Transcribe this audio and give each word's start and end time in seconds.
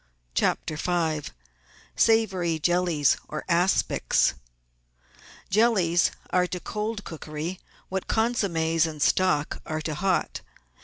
CHAPTER 0.33 0.77
V 0.77 1.31
Savoury 1.95 2.57
Jellies 2.57 3.17
or 3.27 3.45
Aspics 3.47 4.33
Jellies 5.51 6.09
are 6.31 6.47
to 6.47 6.59
cold 6.59 7.03
cookery 7.03 7.59
what 7.87 8.07
consommes 8.07 8.87
and 8.87 8.99
stock 8.99 9.61
are 9.63 9.81
to 9.83 9.93
hot. 9.93 10.41